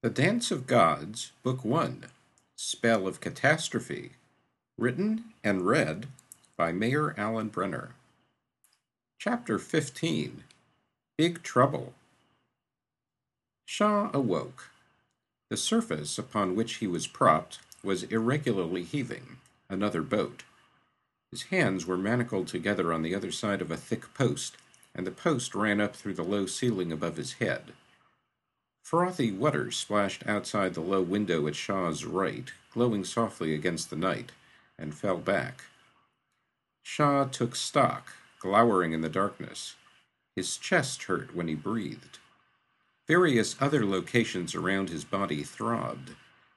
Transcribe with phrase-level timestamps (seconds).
[0.00, 2.04] The Dance of Gods, Book 1
[2.54, 4.12] Spell of Catastrophe,
[4.78, 6.06] written and read
[6.56, 7.96] by Mayer Alan Brenner.
[9.18, 10.44] Chapter 15
[11.16, 11.94] Big Trouble.
[13.66, 14.70] Shaw awoke.
[15.50, 20.44] The surface upon which he was propped was irregularly heaving, another boat.
[21.32, 24.58] His hands were manacled together on the other side of a thick post,
[24.94, 27.72] and the post ran up through the low ceiling above his head.
[28.88, 34.32] Frothy water splashed outside the low window at Shaw's right, glowing softly against the night,
[34.78, 35.64] and fell back.
[36.82, 39.74] Shaw took stock, glowering in the darkness.
[40.34, 42.18] His chest hurt when he breathed.
[43.06, 46.12] Various other locations around his body throbbed.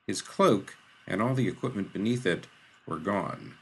[0.07, 2.47] His cloak and all the equipment beneath it
[2.85, 3.55] were gone.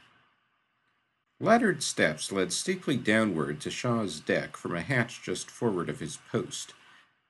[1.40, 6.18] Laddered steps led steeply downward to Shaw's deck from a hatch just forward of his
[6.30, 6.72] post.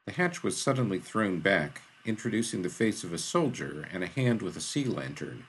[0.07, 4.43] The hatch was suddenly thrown back, introducing the face of a soldier and a hand
[4.43, 5.45] with a sea lantern.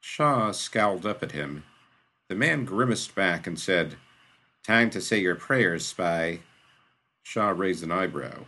[0.00, 1.64] Shaw scowled up at him.
[2.28, 3.96] The man grimaced back and said,
[4.62, 6.40] Time to say your prayers, spy.
[7.22, 8.44] Shaw raised an eyebrow.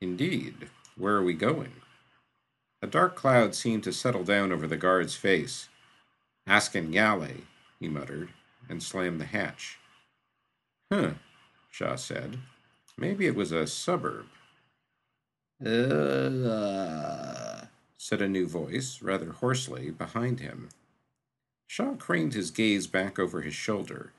[0.00, 0.68] Indeed.
[0.96, 1.72] Where are we going?
[2.80, 5.68] A dark cloud seemed to settle down over the guard's face.
[6.48, 7.42] Oskin Yale,
[7.80, 8.30] he muttered,
[8.68, 9.78] and slammed the hatch.
[10.92, 11.14] Huh,
[11.70, 12.38] Shaw said.
[12.98, 14.26] Maybe it was a suburb.
[15.64, 17.66] Uh,
[17.98, 20.70] said a new voice, rather hoarsely, behind him.
[21.66, 24.12] Shaw craned his gaze back over his shoulder.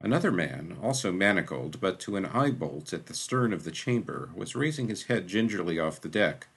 [0.00, 4.30] Another man, also manacled, but to an eye bolt at the stern of the chamber,
[4.34, 6.48] was raising his head gingerly off the deck.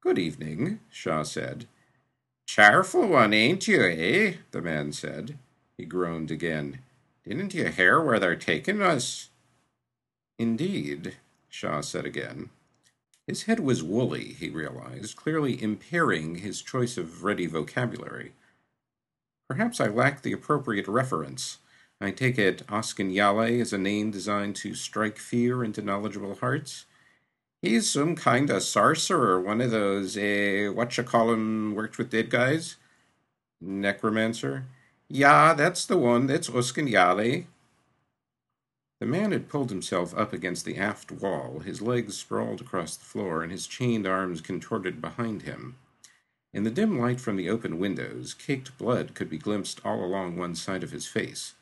[0.00, 1.66] Good evening, Shaw said.
[2.46, 4.34] Charful one, ain't you, eh?
[4.50, 5.38] the man said.
[5.76, 6.80] He groaned again.
[7.24, 9.28] Didn't you hear where they're taking us?
[10.38, 11.16] Indeed,
[11.48, 12.50] Shaw said again.
[13.26, 18.32] His head was woolly, he realized, clearly impairing his choice of ready vocabulary.
[19.48, 21.58] Perhaps I lack the appropriate reference.
[22.00, 26.86] I take it Oskin Yale is a name designed to strike fear into knowledgeable hearts?
[27.60, 32.30] He's some kind of sorcerer, one of those, eh, whatcha call 'em, worked with dead
[32.30, 32.76] guys?
[33.60, 34.66] Necromancer?
[35.08, 36.26] Yeah, that's the one.
[36.26, 37.46] That's Oskin Yale.
[39.00, 43.04] The man had pulled himself up against the aft wall, his legs sprawled across the
[43.04, 45.76] floor, and his chained arms contorted behind him.
[46.52, 50.36] In the dim light from the open windows, caked blood could be glimpsed all along
[50.36, 51.54] one side of his face.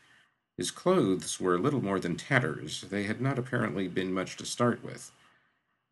[0.57, 2.83] His clothes were little more than tatters.
[2.89, 5.13] They had not apparently been much to start with.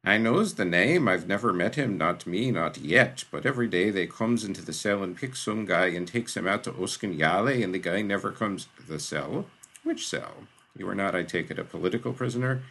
[0.02, 1.08] I knows the name.
[1.08, 3.24] I've never met him, not me, not yet.
[3.30, 6.46] But every day they comes into the cell and picks some guy and takes him
[6.46, 9.46] out to Oskin Yale, and the guy never comes to the cell.
[9.82, 10.46] Which cell?
[10.76, 12.62] You are not, I take it, a political prisoner?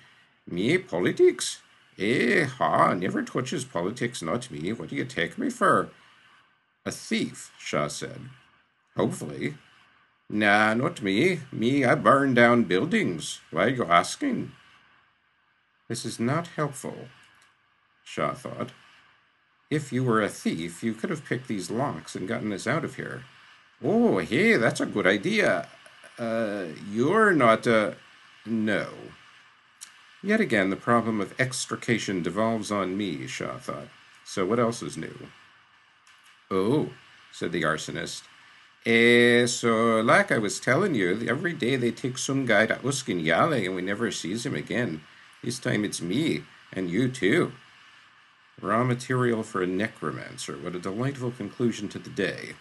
[0.48, 1.62] Me, politics?
[1.98, 4.74] Eh, ha, never touches politics, not me.
[4.74, 5.90] What do you take me for?
[6.86, 8.30] A thief, Shaw said.
[8.98, 9.56] Hopefully.
[10.30, 11.42] Nah, not me.
[11.52, 13.40] Me, I burn down buildings.
[13.52, 14.52] Why are you asking?
[15.88, 17.08] This is not helpful,
[18.04, 18.72] Shaw thought.
[19.70, 22.84] If you were a thief, you could have picked these locks and gotten us out
[22.84, 23.24] of here.
[23.84, 25.68] Oh, hey, that's a good idea.
[26.18, 27.96] Uh, you're not a.
[28.46, 28.90] No.
[30.22, 33.90] Yet again, the problem of extrication devolves on me, Shaw thought.
[34.24, 35.28] So what else is new?
[36.50, 36.90] Oh,
[37.32, 38.24] said the arsonist.
[38.86, 43.24] Eh, so like I was telling you, every day they take some guy to Oskin
[43.24, 45.02] Yale and we never sees him again.
[45.44, 47.52] This time it's me, and you too.
[48.62, 50.54] Raw material for a necromancer.
[50.54, 52.54] What a delightful conclusion to the day.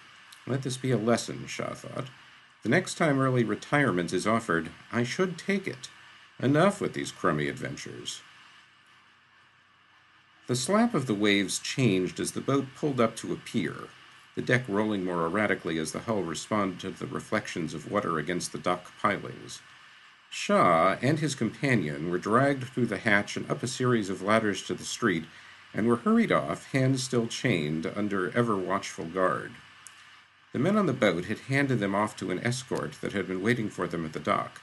[0.46, 2.06] Let this be a lesson, Shaw thought.
[2.62, 5.88] The next time early retirement is offered, I should take it.
[6.38, 8.22] Enough with these crummy adventures.
[10.46, 13.88] The slap of the waves changed as the boat pulled up to a pier,
[14.34, 18.52] the deck rolling more erratically as the hull responded to the reflections of water against
[18.52, 19.60] the dock pilings.
[20.30, 24.62] Shaw and his companion were dragged through the hatch and up a series of ladders
[24.64, 25.24] to the street,
[25.74, 29.52] and were hurried off, hands still chained, under ever watchful guard.
[30.52, 33.40] The men on the boat had handed them off to an escort that had been
[33.40, 34.60] waiting for them at the dock.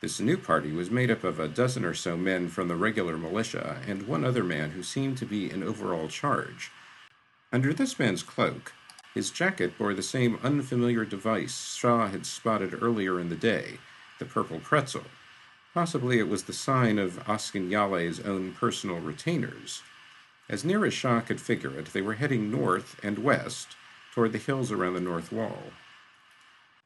[0.00, 3.16] This new party was made up of a dozen or so men from the regular
[3.16, 6.70] militia and one other man who seemed to be in overall charge.
[7.52, 8.74] Under this man's cloak,
[9.12, 13.78] his jacket bore the same unfamiliar device Shaw had spotted earlier in the day,
[14.20, 15.04] the purple pretzel.
[15.72, 19.82] Possibly it was the sign of Oskin Yale's own personal retainers.
[20.48, 23.74] As near as Shaw could figure it, they were heading north and west
[24.14, 25.58] toward the hills around the north wall.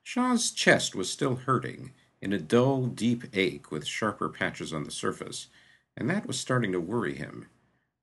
[0.03, 1.93] Shaw's chest was still hurting,
[2.23, 5.49] in a dull, deep ache with sharper patches on the surface,
[5.95, 7.47] and that was starting to worry him.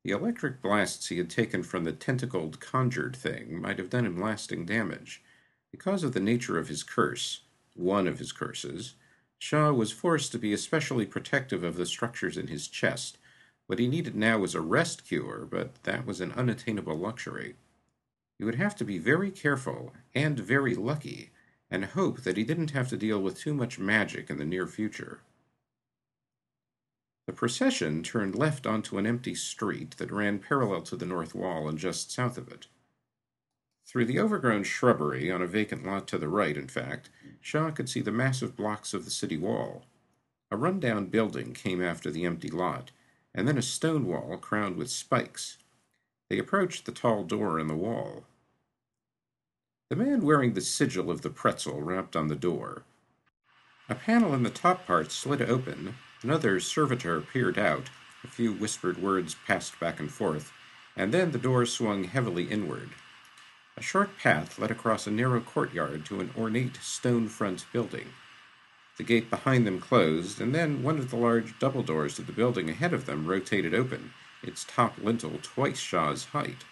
[0.04, 4.22] The electric blasts he had taken from the tentacled conjured thing might have done him
[4.22, 5.24] lasting damage.
[5.72, 7.42] Because of the nature of his curse,
[7.74, 8.94] one of his curses,
[9.40, 13.18] Shaw was forced to be especially protective of the structures in his chest.
[13.66, 17.56] What he needed now was a rest cure, but that was an unattainable luxury.
[18.38, 21.32] He would have to be very careful and very lucky
[21.70, 24.68] and hope that he didn't have to deal with too much magic in the near
[24.68, 25.22] future.
[27.28, 31.68] The procession turned left onto an empty street that ran parallel to the north wall
[31.68, 32.68] and just south of it.
[33.88, 37.10] Through the overgrown shrubbery, on a vacant lot to the right, in fact,
[37.42, 39.86] Shaw could see the massive blocks of the city wall.
[40.52, 42.92] A rundown building came after the empty lot,
[43.34, 45.58] and then a stone wall crowned with spikes.
[46.30, 48.26] They approached the tall door in the wall.
[49.90, 52.84] The man wearing the sigil of the pretzel rapped on the door.
[53.88, 55.96] A panel in the top part slid open,
[56.26, 57.92] Another servitor peered out.
[58.24, 60.52] A few whispered words passed back and forth,
[60.96, 62.90] and then the door swung heavily inward.
[63.78, 68.08] A short path led across a narrow courtyard to an ornate stone front building.
[68.98, 72.32] The gate behind them closed, and then one of the large double doors to the
[72.32, 74.12] building ahead of them rotated open,
[74.44, 76.64] its top lintel twice Shaw's height.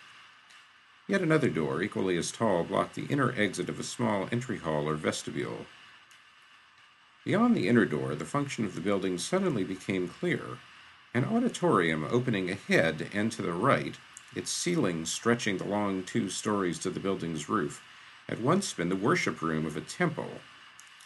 [1.07, 4.87] Yet another door, equally as tall, blocked the inner exit of a small entry hall
[4.87, 5.65] or vestibule.
[7.25, 10.59] Beyond the inner door, the function of the building suddenly became clear.
[11.13, 13.95] An auditorium opening ahead and to the right,
[14.35, 17.81] its ceiling stretching the long two stories to the building's roof,
[18.27, 20.41] had once been the worship room of a temple.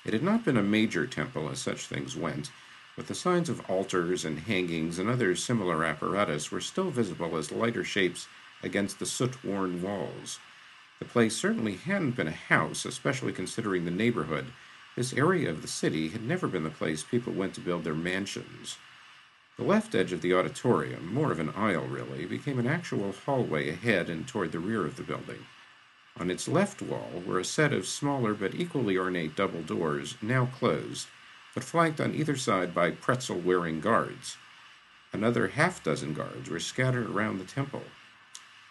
[0.06, 2.52] It had not been a major temple, as such things went,
[2.98, 7.52] but the signs of altars and hangings and other similar apparatus were still visible as
[7.52, 8.28] lighter shapes
[8.62, 10.40] against the soot worn walls.
[11.00, 14.48] The place certainly hadn't been a house, especially considering the neighborhood
[14.98, 17.94] this area of the city had never been the place people went to build their
[17.94, 18.80] mansions.
[19.56, 23.70] The left edge of the auditorium, more of an aisle really, became an actual hallway
[23.70, 25.46] ahead and toward the rear of the building.
[26.20, 30.48] On its left wall were a set of smaller but equally ornate double doors, now
[30.48, 31.06] closed,
[31.58, 34.38] but flanked on either side by pretzel wearing guards.
[35.12, 37.82] Another half dozen guards were scattered around the temple.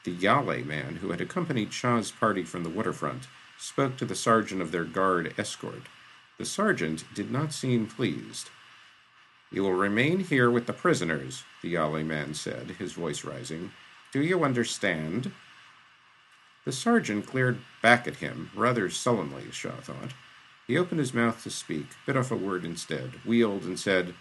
[0.05, 3.25] The Yale man who had accompanied Shaw's party from the waterfront
[3.59, 5.83] spoke to the sergeant of their guard escort.
[6.39, 8.51] The sergeant did not seem pleased.
[9.51, 13.73] You will remain here with the prisoners, the Yale man said, his voice rising.
[14.13, 15.33] Do you understand?
[16.65, 20.13] The sergeant glared back at him, rather sullenly, Shaw thought.
[20.67, 24.15] He opened his mouth to speak, bit off a word instead, wheeled, and said,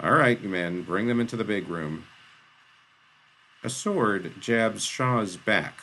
[0.00, 2.04] All right, you men, bring them into the big room.
[3.62, 5.82] A sword jabs Shaw's back.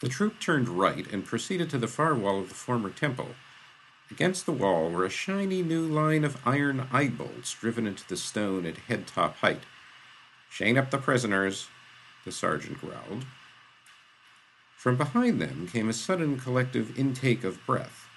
[0.00, 3.34] The troop turned right and proceeded to the far wall of the former temple.
[4.10, 8.16] Against the wall were a shiny new line of iron eye bolts driven into the
[8.16, 9.62] stone at head top height.
[10.50, 11.68] Chain up the prisoners,
[12.24, 13.24] the sergeant growled.
[14.76, 18.09] From behind them came a sudden collective intake of breath.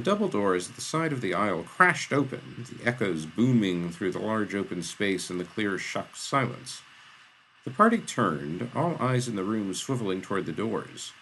[0.00, 4.12] The double doors at the side of the aisle crashed open, the echoes booming through
[4.12, 6.80] the large open space in the clear, shocked silence.
[7.66, 11.12] The party turned, all eyes in the room swiveling toward the doors.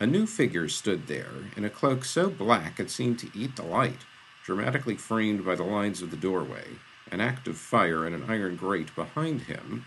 [0.00, 3.62] A new figure stood there, in a cloak so black it seemed to eat the
[3.62, 4.00] light,
[4.44, 6.66] dramatically framed by the lines of the doorway,
[7.12, 9.84] an active fire in an iron grate behind him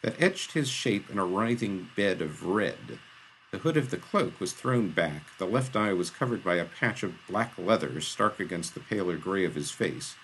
[0.00, 3.00] that etched his shape in a writhing bed of red.
[3.54, 6.64] The hood of the cloak was thrown back, the left eye was covered by a
[6.64, 10.16] patch of black leather stark against the paler gray of his face,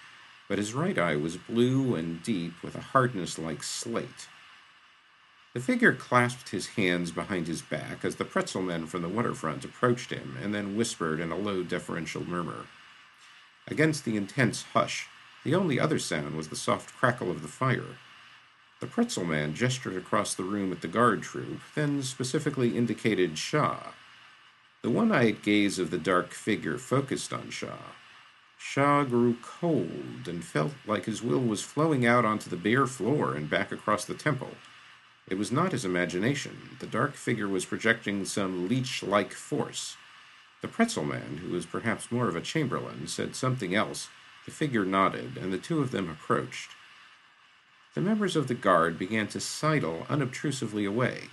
[0.48, 4.26] but his right eye was blue and deep with a hardness like slate.
[5.54, 9.64] The figure clasped his hands behind his back as the pretzel men from the waterfront
[9.64, 12.66] approached him and then whispered in a low, deferential murmur.
[13.68, 15.06] Against the intense hush,
[15.44, 17.96] the only other sound was the soft crackle of the fire.
[18.80, 23.88] The pretzel man gestured across the room at the guard troop, then specifically indicated Shaw.
[24.80, 27.92] The one eyed gaze of the dark figure focused on Shaw.
[28.58, 33.34] Shaw grew cold and felt like his will was flowing out onto the bare floor
[33.34, 34.52] and back across the temple.
[35.28, 36.76] It was not his imagination.
[36.78, 39.96] The dark figure was projecting some leech like force.
[40.62, 44.08] The pretzel man, who was perhaps more of a chamberlain, said something else.
[44.46, 46.70] The figure nodded, and the two of them approached.
[47.94, 51.24] The members of the guard began to sidle unobtrusively away.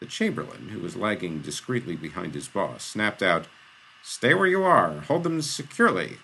[0.00, 3.46] The chamberlain, who was lagging discreetly behind his boss, snapped out,
[4.02, 5.00] Stay where you are.
[5.00, 6.18] Hold them securely.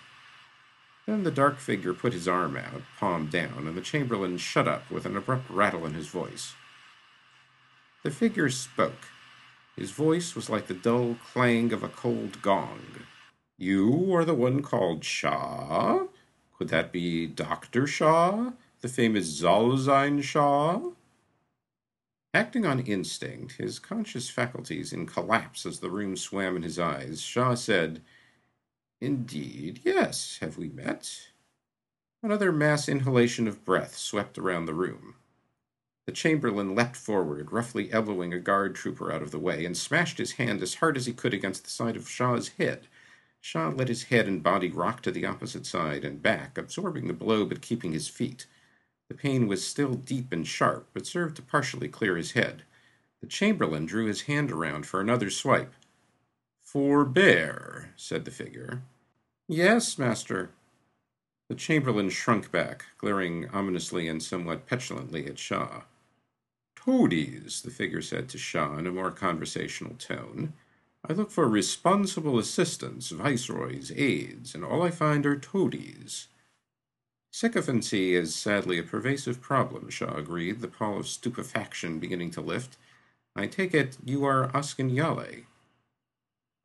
[1.07, 4.91] Then the dark figure put his arm out, palm down, and the chamberlain shut up
[4.91, 6.53] with an abrupt rattle in his voice.
[8.03, 9.09] The figure spoke.
[9.75, 13.05] His voice was like the dull clang of a cold gong.
[13.57, 16.07] You are the one called Shaw?
[16.57, 17.87] Could that be Dr.
[17.87, 18.51] Shaw,
[18.81, 20.91] the famous Zalzine Shaw.
[22.33, 27.21] Acting on instinct, his conscious faculties in collapse as the room swam in his eyes,
[27.21, 28.01] Shaw said,
[28.99, 30.37] Indeed, yes.
[30.41, 31.29] Have we met?
[32.23, 35.15] Another mass inhalation of breath swept around the room.
[36.07, 40.17] The chamberlain leapt forward, roughly elbowing a guard trooper out of the way, and smashed
[40.17, 42.87] his hand as hard as he could against the side of Shaw's head.
[43.39, 47.13] Shaw let his head and body rock to the opposite side and back, absorbing the
[47.13, 48.47] blow but keeping his feet.
[49.11, 52.63] The pain was still deep and sharp, but served to partially clear his head.
[53.19, 55.73] The chamberlain drew his hand around for another swipe.
[56.61, 58.83] Forbear, said the figure.
[59.49, 60.51] Yes, master.
[61.49, 65.81] The chamberlain shrunk back, glaring ominously and somewhat petulantly at Shaw.
[66.77, 70.53] Toadies, the figure said to Shaw in a more conversational tone.
[71.05, 76.29] I look for responsible assistants, viceroys, aides, and all I find are toadies.
[77.33, 82.75] Sycophancy is sadly a pervasive problem, Shaw agreed, the pall of stupefaction beginning to lift.
[83.37, 85.45] I take it you are Oskin Yale.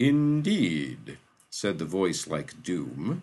[0.00, 1.18] Indeed,
[1.50, 3.22] said the voice like doom.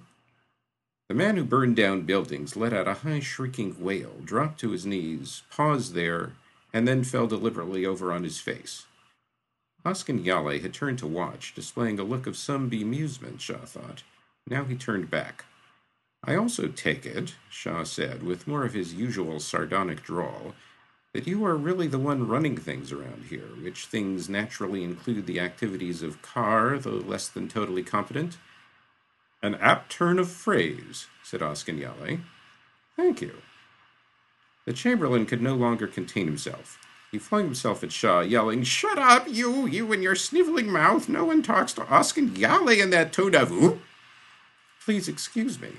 [1.09, 4.85] The man who burned down buildings let out a high shrieking wail, dropped to his
[4.85, 6.31] knees, paused there,
[6.71, 8.85] and then fell deliberately over on his face.
[9.85, 14.03] Oskin Yale had turned to watch, displaying a look of some bemusement, Shaw thought.
[14.47, 15.43] Now he turned back.
[16.25, 20.53] I also take it, Shaw said, with more of his usual sardonic drawl,
[21.13, 25.39] that you are really the one running things around here, which things naturally include the
[25.39, 28.37] activities of Carr, though less than totally competent.
[29.41, 32.19] An apt turn of phrase, said Oskin Yale.
[32.95, 33.41] Thank you.
[34.65, 36.79] The chamberlain could no longer contain himself.
[37.11, 41.09] He flung himself at Shaw, yelling, Shut up, you, you and your sniveling mouth.
[41.09, 43.81] No one talks to Oskin Yale in that tone of ooh.
[44.83, 45.73] Please excuse me,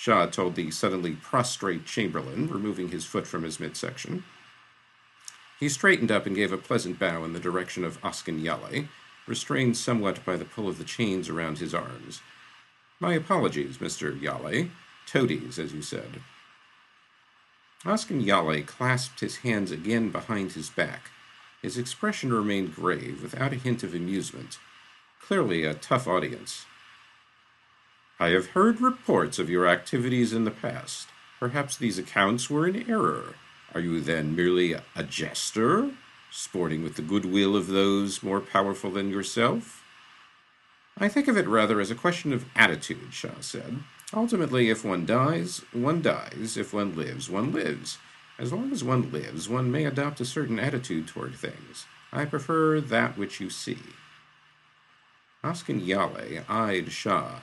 [0.00, 4.24] Shaw told the suddenly prostrate chamberlain, removing his foot from his midsection.
[5.58, 8.88] He straightened up and gave a pleasant bow in the direction of Oskin Yale,
[9.26, 12.22] restrained somewhat by the pull of the chains around his arms.
[12.98, 14.18] My apologies, Mr.
[14.18, 14.70] Yale.
[15.04, 16.22] Toadies, as you said.
[17.84, 21.10] Oskin Yale clasped his hands again behind his back.
[21.60, 24.58] His expression remained grave, without a hint of amusement.
[25.20, 26.64] Clearly a tough audience.
[28.22, 31.08] I have heard reports of your activities in the past.
[31.38, 33.34] Perhaps these accounts were in error.
[33.74, 35.92] Are you then merely a jester,
[36.30, 39.82] sporting with the goodwill of those more powerful than yourself?
[40.98, 43.78] I think of it rather as a question of attitude, Shaw said.
[44.12, 46.58] Ultimately, if one dies, one dies.
[46.58, 47.96] If one lives, one lives.
[48.38, 51.86] As long as one lives, one may adopt a certain attitude toward things.
[52.12, 53.78] I prefer that which you see.
[55.42, 57.40] Oskin Yale eyed Shaw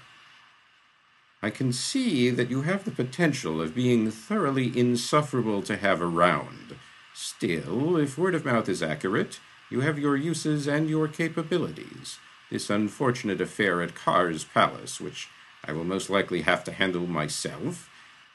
[1.41, 6.75] I can see that you have the potential of being thoroughly insufferable to have around.
[7.13, 9.39] Still, if word of mouth is accurate,
[9.69, 12.17] you have your uses and your capabilities.
[12.49, 15.27] This unfortunate affair at Carr's Palace, which
[15.63, 17.89] I will most likely have to handle myself,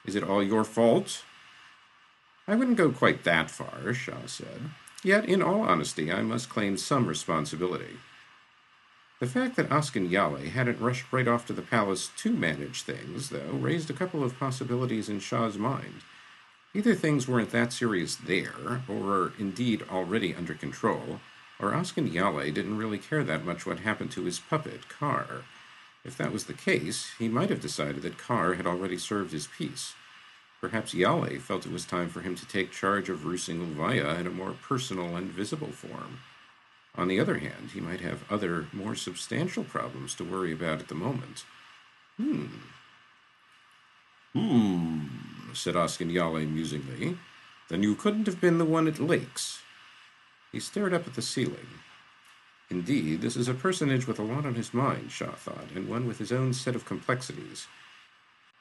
[0.04, 1.24] is it all your fault?
[2.46, 4.70] I wouldn't go quite that far, Shaw said.
[5.02, 7.96] Yet, in all honesty, I must claim some responsibility.
[9.22, 10.10] The fact that Oskin
[10.50, 14.36] hadn't rushed right off to the palace to manage things, though, raised a couple of
[14.36, 16.02] possibilities in Shaw's mind.
[16.74, 21.20] Either things weren't that serious there, or were indeed already under control,
[21.60, 25.44] or Oskin Yale didn't really care that much what happened to his puppet, Carr.
[26.04, 29.46] If that was the case, he might have decided that Carr had already served his
[29.46, 29.94] peace.
[30.60, 34.30] Perhaps Yale felt it was time for him to take charge of Rusingulvaya in a
[34.30, 36.18] more personal and visible form.
[36.94, 40.88] On the other hand, he might have other, more substantial problems to worry about at
[40.88, 41.44] the moment.
[42.18, 42.46] Hmm.
[44.34, 45.06] Hmm,
[45.54, 47.16] said Oskin Yale musingly.
[47.68, 49.62] Then you couldn't have been the one at Lakes.
[50.52, 51.66] He stared up at the ceiling.
[52.70, 56.06] Indeed, this is a personage with a lot on his mind, Shaw thought, and one
[56.06, 57.66] with his own set of complexities.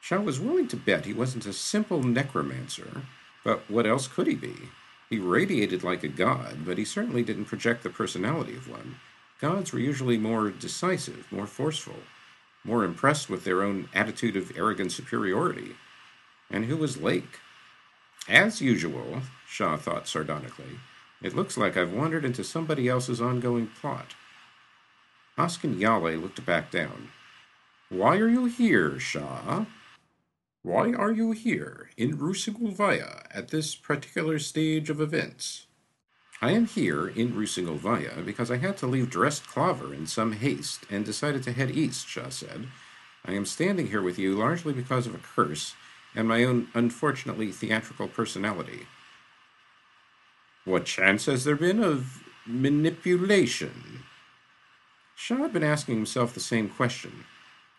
[0.00, 3.02] Shaw was willing to bet he wasn't a simple necromancer,
[3.44, 4.54] but what else could he be?
[5.12, 8.96] He radiated like a god, but he certainly didn't project the personality of one.
[9.42, 11.98] Gods were usually more decisive, more forceful,
[12.64, 15.76] more impressed with their own attitude of arrogant superiority.
[16.50, 17.40] And who was Lake?
[18.26, 20.78] As usual, Shaw thought sardonically,
[21.20, 24.14] it looks like I've wandered into somebody else's ongoing plot.
[25.36, 27.10] Oskin Yale looked back down.
[27.90, 29.66] Why are you here, Shaw?
[30.64, 35.66] Why are you here, in Rusingulvaya, at this particular stage of events?
[36.40, 40.84] I am here in Rusingulvaya because I had to leave Drest Clover in some haste
[40.88, 42.68] and decided to head east, Shaw said.
[43.24, 45.74] I am standing here with you largely because of a curse
[46.14, 48.86] and my own unfortunately theatrical personality.
[50.64, 54.04] What chance has there been of manipulation?
[55.16, 57.24] Shaw had been asking himself the same question.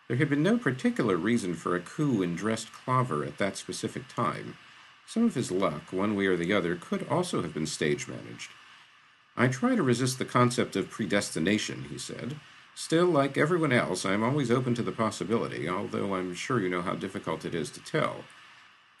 [0.06, 4.06] There had been no particular reason for a coup in Drest Clover at that specific
[4.08, 4.58] time.
[5.06, 8.50] Some of his luck, one way or the other, could also have been stage managed.
[9.36, 12.36] I try to resist the concept of predestination, he said.
[12.74, 16.68] Still, like everyone else, I am always open to the possibility, although I'm sure you
[16.68, 18.24] know how difficult it is to tell.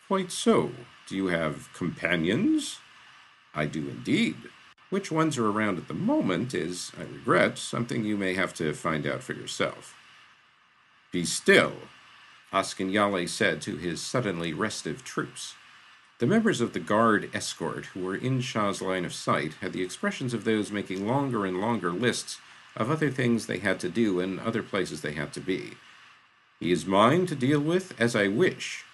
[0.06, 0.72] Quite so.
[1.06, 2.78] Do you have companions?
[3.54, 4.36] I do indeed.
[4.88, 8.72] Which ones are around at the moment is, I regret, something you may have to
[8.72, 9.94] find out for yourself.
[11.14, 11.74] Be still,
[12.52, 15.54] Oskin Yale said to his suddenly restive troops.
[16.18, 19.84] The members of the guard escort who were in Shaw's line of sight had the
[19.84, 22.38] expressions of those making longer and longer lists
[22.74, 25.74] of other things they had to do and other places they had to be.
[26.58, 28.84] He is mine to deal with as I wish.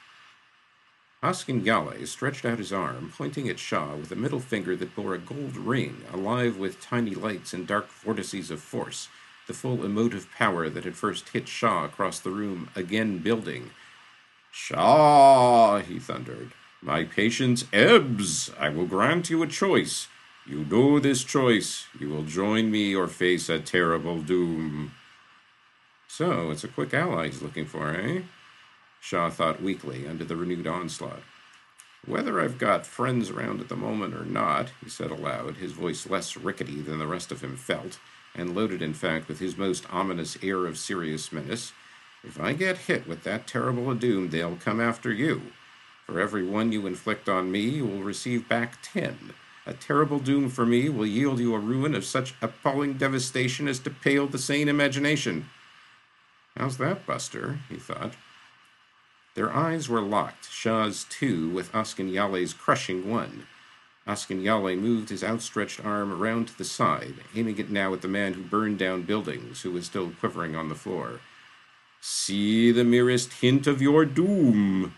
[1.22, 5.14] Oskin Yale stretched out his arm, pointing at Shaw with a middle finger that bore
[5.14, 9.08] a gold ring, alive with tiny lights and dark vortices of force,
[9.50, 13.72] the full emotive power that had first hit Shaw across the room, again building.
[14.52, 18.52] Shaw, he thundered, my patience ebbs.
[18.60, 20.06] I will grant you a choice.
[20.46, 21.86] You know this choice.
[21.98, 24.92] You will join me or face a terrible doom.
[26.06, 28.20] So, it's a quick ally he's looking for, eh?
[29.00, 31.22] Shaw thought weakly under the renewed onslaught.
[32.06, 36.08] Whether I've got friends around at the moment or not, he said aloud, his voice
[36.08, 37.98] less rickety than the rest of him felt,
[38.34, 41.72] and loaded, in fact, with his most ominous air of serious menace,
[42.22, 45.52] if I get hit with that terrible a doom, they'll come after you.
[46.06, 49.32] For every one you inflict on me, you will receive back ten.
[49.66, 53.78] A terrible doom for me will yield you a ruin of such appalling devastation as
[53.80, 55.48] to pale the sane imagination.
[56.56, 57.60] How's that, Buster?
[57.68, 58.14] he thought.
[59.34, 63.46] Their eyes were locked, Shaw's too, with Oskin Yale's crushing one.
[64.10, 68.08] Oskin Yale moved his outstretched arm around to the side, aiming it now at the
[68.08, 71.20] man who burned down buildings, who was still quivering on the floor.
[72.00, 74.96] See the merest hint of your doom,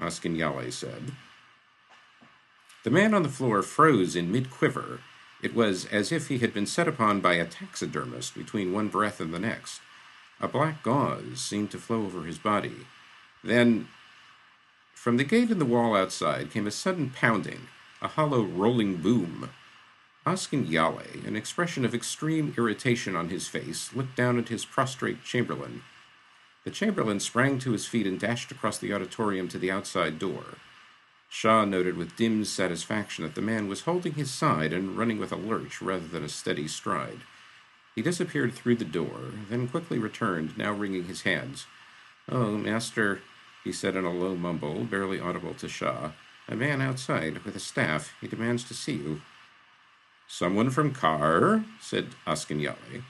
[0.00, 1.10] Oskin Yale said.
[2.84, 5.00] The man on the floor froze in mid quiver.
[5.42, 9.20] It was as if he had been set upon by a taxidermist between one breath
[9.20, 9.80] and the next.
[10.40, 12.86] A black gauze seemed to flow over his body.
[13.42, 13.88] Then,
[14.94, 17.66] from the gate in the wall outside came a sudden pounding,
[18.02, 19.48] a hollow rolling boom.
[20.26, 25.24] Oskin Yale, an expression of extreme irritation on his face, looked down at his prostrate
[25.24, 25.82] chamberlain.
[26.64, 30.58] The chamberlain sprang to his feet and dashed across the auditorium to the outside door.
[31.28, 35.32] Shaw noted with dim satisfaction that the man was holding his side and running with
[35.32, 37.20] a lurch rather than a steady stride.
[37.94, 41.66] He disappeared through the door, then quickly returned, now wringing his hands.
[42.28, 43.22] Oh, master,
[43.64, 46.12] he said in a low mumble, barely audible to Shaw.
[46.48, 48.14] A man outside, with a staff.
[48.20, 49.22] He demands to see you.
[50.26, 51.64] Someone from Carr?
[51.80, 53.02] said Oskin Yale.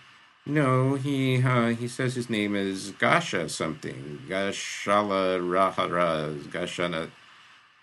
[0.44, 4.22] No, he uh, he says his name is Gasha something.
[4.28, 7.10] Gashala Rahara Gashana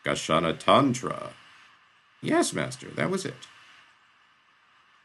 [0.04, 1.32] Gashana Tantra.
[2.22, 3.48] Yes, master, that was it.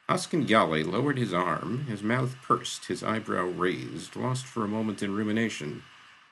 [0.08, 5.02] Oskin Yale lowered his arm, his mouth pursed, his eyebrow raised, lost for a moment
[5.02, 5.84] in rumination.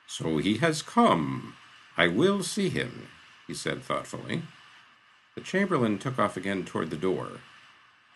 [0.05, 1.55] So he has come.
[1.95, 3.07] I will see him,
[3.53, 4.41] he said thoughtfully.
[5.35, 7.33] The chamberlain took off again toward the door.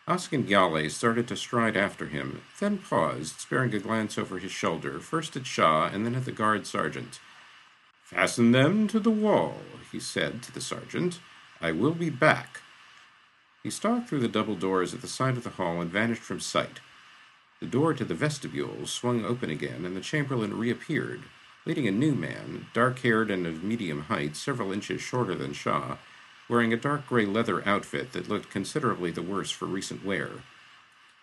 [0.07, 4.99] Oskin Yale started to stride after him, then paused, sparing a glance over his shoulder,
[4.99, 7.19] first at Shaw and then at the guard sergeant.
[8.03, 9.57] Fasten them to the wall,
[9.91, 11.19] he said to the sergeant.
[11.61, 12.61] I will be back.
[13.61, 16.39] He stalked through the double doors at the side of the hall and vanished from
[16.39, 16.79] sight.
[17.59, 21.25] The door to the vestibule swung open again, and the chamberlain reappeared,
[21.67, 25.97] leading a new man, dark haired and of medium height, several inches shorter than Shaw,
[26.47, 30.29] wearing a dark gray leather outfit that looked considerably the worse for recent wear.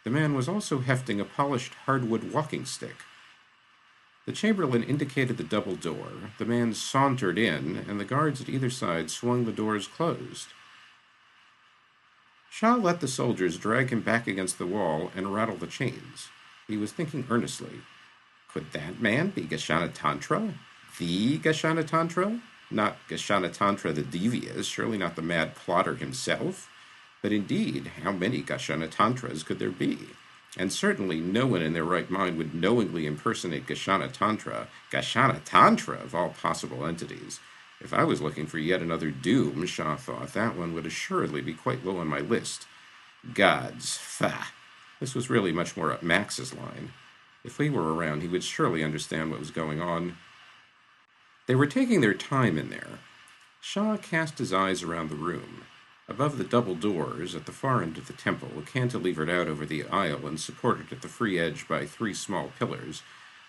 [0.05, 2.97] The man was also hefting a polished hardwood walking stick.
[4.27, 6.09] The chamberlain indicated the double door.
[6.37, 10.49] The man sauntered in, and the guards at either side swung the doors closed.
[12.51, 16.29] Shaw let the soldiers drag him back against the wall and rattle the chains.
[16.69, 17.81] He was thinking earnestly.
[18.55, 20.55] Could that man be Gashana Tantra?
[21.01, 22.41] The Gashana Tantra?
[22.71, 26.71] Not Gashana Tantra the devious, surely not the mad plotter himself.
[27.21, 29.99] But indeed, how many Gashana Tantras could there be?
[30.57, 35.97] And certainly no one in their right mind would knowingly impersonate Gashana Tantra, Gashana Tantra
[35.97, 37.41] of all possible entities.
[37.81, 41.55] If I was looking for yet another doom, Shaw thought, that one would assuredly be
[41.55, 42.69] quite low on my list.
[43.35, 44.47] Gods, fa!
[45.01, 46.93] This was really much more up Max's line.
[47.45, 50.17] If he were around, he would surely understand what was going on.
[51.47, 53.01] They were taking their time in there.
[53.61, 55.65] Shaw cast his eyes around the room.
[56.09, 59.85] Above the double doors at the far end of the temple, cantilevered out over the
[59.85, 63.03] aisle and supported at the free edge by three small pillars,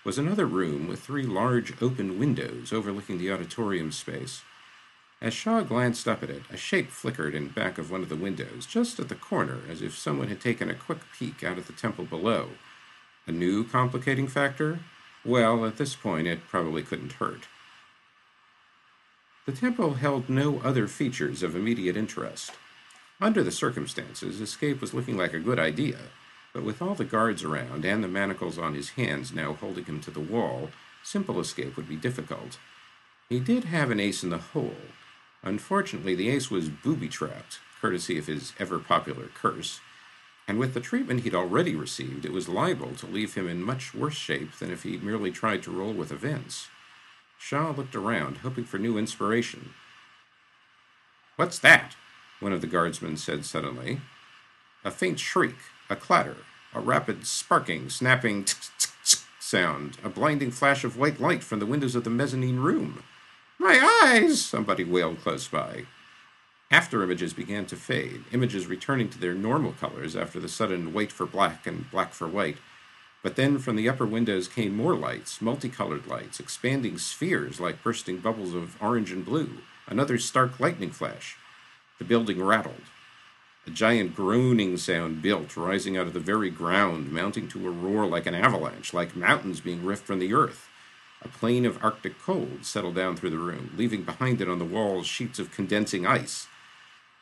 [0.03, 4.43] was another room with three large open windows overlooking the auditorium space.
[5.21, 8.15] As Shaw glanced up at it, a shape flickered in back of one of the
[8.15, 11.67] windows, just at the corner, as if someone had taken a quick peek out of
[11.67, 12.49] the temple below.
[13.27, 14.79] A new complicating factor?
[15.23, 17.47] Well, at this point, it probably couldn't hurt.
[19.45, 22.51] The temple held no other features of immediate interest.
[23.19, 25.97] Under the circumstances, escape was looking like a good idea,
[26.53, 30.01] but with all the guards around and the manacles on his hands now holding him
[30.01, 30.69] to the wall,
[31.03, 32.59] simple escape would be difficult.
[33.29, 34.77] He did have an ace in the hole.
[35.43, 39.79] Unfortunately, the ace was booby trapped, courtesy of his ever popular curse,
[40.47, 43.93] and with the treatment he'd already received, it was liable to leave him in much
[43.93, 46.67] worse shape than if he'd merely tried to roll with events.
[47.39, 49.73] Shaw looked around, hoping for new inspiration.
[51.35, 51.95] What's that?
[52.39, 53.99] one of the guardsmen said suddenly.
[54.83, 55.55] A faint shriek,
[55.89, 56.37] a clatter,
[56.73, 58.45] a rapid sparking, snapping
[59.39, 63.03] sound, a blinding flash of white light from the windows of the mezzanine room.
[63.57, 64.43] My eyes!
[64.43, 65.85] somebody wailed close by.
[66.71, 71.11] After images began to fade, images returning to their normal colors after the sudden white
[71.11, 72.57] for black and black for white,
[73.21, 78.17] but then from the upper windows came more lights, multicolored lights, expanding spheres like bursting
[78.17, 81.37] bubbles of orange and blue, another stark lightning flash.
[81.99, 82.81] The building rattled.
[83.67, 88.05] A giant groaning sound built, rising out of the very ground, mounting to a roar
[88.05, 90.67] like an avalanche, like mountains being rift from the earth.
[91.21, 94.65] A plain of arctic cold settled down through the room, leaving behind it on the
[94.65, 96.47] walls sheets of condensing ice.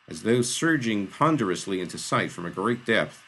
[0.07, 3.23] As though surging ponderously into sight from a great depth,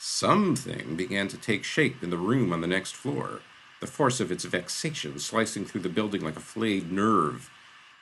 [0.00, 3.40] Something began to take shape in the room on the next floor,
[3.80, 7.50] the force of its vexation slicing through the building like a flayed nerve.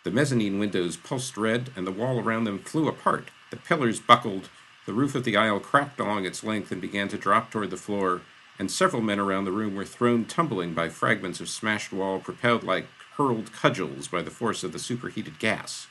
[0.05, 3.31] The mezzanine windows pulsed red, and the wall around them flew apart.
[3.51, 4.51] The pillars buckled,
[4.85, 7.79] the roof of the aisle cracked along its length and began to drop toward the
[7.79, 8.21] floor,
[8.59, 12.63] and several men around the room were thrown tumbling by fragments of smashed wall propelled
[12.63, 15.87] like hurled cudgels by the force of the superheated gas.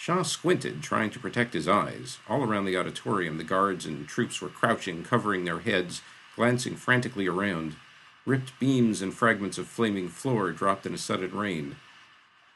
[0.00, 2.20] Shaw squinted, trying to protect his eyes.
[2.26, 6.00] All around the auditorium, the guards and troops were crouching, covering their heads,
[6.36, 7.76] glancing frantically around.
[8.24, 11.76] Ripped beams and fragments of flaming floor dropped in a sudden rain.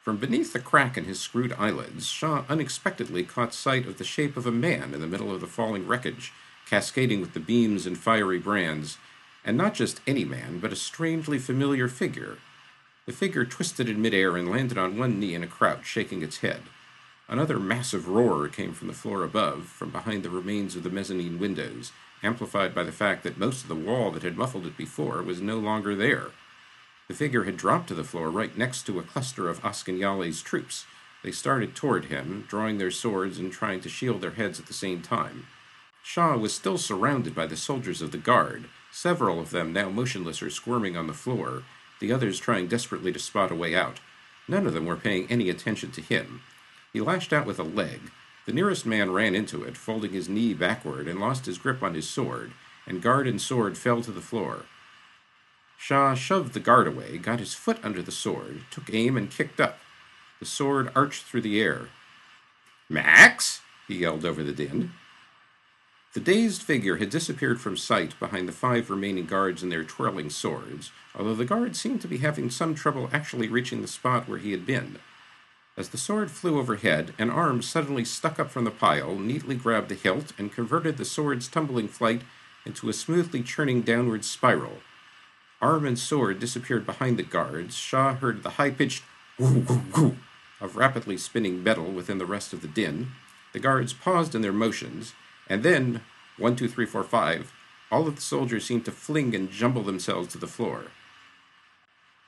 [0.00, 4.38] From beneath the crack in his screwed eyelids, Shaw unexpectedly caught sight of the shape
[4.38, 6.32] of a man in the middle of the falling wreckage,
[6.64, 8.96] cascading with the beams and fiery brands,
[9.44, 12.38] and not just any man, but a strangely familiar figure.
[13.04, 16.38] The figure twisted in midair and landed on one knee in a crouch, shaking its
[16.38, 16.62] head.
[17.28, 21.38] Another massive roar came from the floor above, from behind the remains of the mezzanine
[21.38, 21.90] windows,
[22.22, 25.40] amplified by the fact that most of the wall that had muffled it before was
[25.40, 26.32] no longer there.
[27.08, 30.86] The figure had dropped to the floor right next to a cluster of Oskin troops.
[31.22, 34.74] They started toward him, drawing their swords and trying to shield their heads at the
[34.74, 35.46] same time.
[36.02, 40.42] Shaw was still surrounded by the soldiers of the guard, several of them now motionless
[40.42, 41.62] or squirming on the floor,
[42.00, 44.00] the others trying desperately to spot a way out.
[44.46, 46.42] None of them were paying any attention to him.
[46.94, 48.12] He lashed out with a leg.
[48.46, 51.94] The nearest man ran into it, folding his knee backward, and lost his grip on
[51.94, 52.52] his sword,
[52.86, 54.66] and guard and sword fell to the floor.
[55.76, 59.60] Shaw shoved the guard away, got his foot under the sword, took aim, and kicked
[59.60, 59.80] up.
[60.38, 61.88] The sword arched through the air.
[62.88, 63.60] Max!
[63.88, 64.92] he yelled over the din.
[66.12, 70.30] The dazed figure had disappeared from sight behind the five remaining guards and their twirling
[70.30, 74.38] swords, although the guards seemed to be having some trouble actually reaching the spot where
[74.38, 75.00] he had been.
[75.76, 79.88] As the sword flew overhead, an arm suddenly stuck up from the pile, neatly grabbed
[79.88, 82.22] the hilt, and converted the sword's tumbling flight
[82.64, 84.78] into a smoothly churning downward spiral.
[85.60, 87.74] Arm and sword disappeared behind the guards.
[87.74, 89.02] Shaw heard the high pitched
[89.36, 90.16] whoo whoo whoo
[90.60, 93.10] of rapidly spinning metal within the rest of the din.
[93.52, 95.14] The guards paused in their motions,
[95.48, 96.02] and then,
[96.38, 97.52] one, two, three, four, five,
[97.90, 100.84] all of the soldiers seemed to fling and jumble themselves to the floor.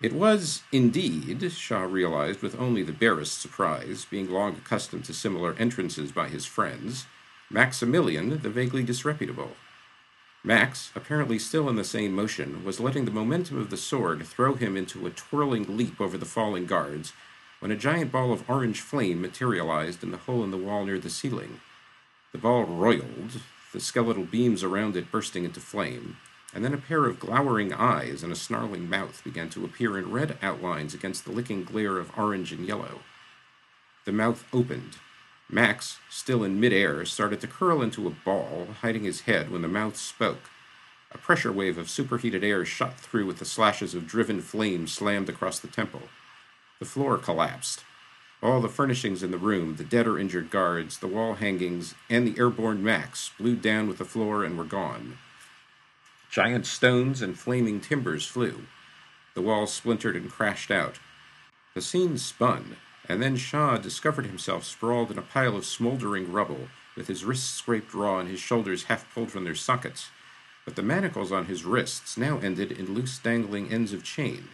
[0.03, 5.55] It was, indeed, Shaw realized with only the barest surprise, being long accustomed to similar
[5.59, 7.07] entrances by his friends,
[7.51, 9.57] Maximilian the vaguely disreputable.
[10.45, 14.55] Max, apparently still in the same motion, was letting the momentum of the sword throw
[14.55, 17.15] him into a twirling leap over the falling guards
[17.61, 20.99] when a giant ball of orange flame materialized in the hole in the wall near
[20.99, 21.61] the ceiling.
[22.33, 23.41] The ball roiled,
[23.73, 26.19] the skeletal beams around it bursting into flame,
[26.57, 30.11] and then a pair of glowering eyes and a snarling mouth began to appear in
[30.11, 33.01] red outlines against the licking glare of orange and yellow.
[34.07, 34.97] The mouth opened.
[35.51, 39.69] Max, still in midair, started to curl into a ball, hiding his head when the
[39.69, 40.49] mouth spoke.
[41.13, 45.29] A pressure wave of superheated air shot through with the slashes of driven flame slammed
[45.29, 46.09] across the temple.
[46.79, 47.85] The floor collapsed.
[48.43, 52.27] All the furnishings in the room, the dead or injured guards, the wall hangings, and
[52.27, 55.19] the airborne Max blew down with the floor and were gone.
[56.37, 58.67] Giant stones and flaming timbers flew.
[59.33, 60.97] The walls splintered and crashed out.
[61.73, 62.77] The scene spun,
[63.09, 67.49] and then Shaw discovered himself sprawled in a pile of smoldering rubble, with his wrists
[67.49, 70.11] scraped raw and his shoulders half pulled from their sockets.
[70.67, 74.51] But the manacles on his wrists now ended in loose dangling ends of chain.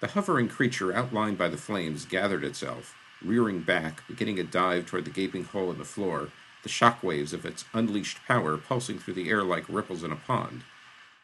[0.00, 5.04] The hovering creature outlined by the flames gathered itself, rearing back, beginning a dive toward
[5.04, 6.30] the gaping hole in the floor,
[6.62, 10.16] the shock waves of its unleashed power pulsing through the air like ripples in a
[10.16, 10.62] pond.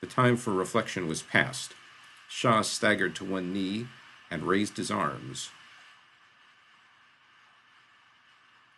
[0.00, 1.74] The time for reflection was past.
[2.28, 3.88] Shaw staggered to one knee
[4.30, 5.50] and raised his arms.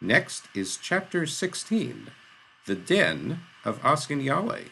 [0.01, 2.09] Next is Chapter 16
[2.67, 4.71] The Den of Oskin Yale.